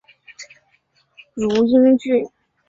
[1.35, 2.27] 汝阴郡。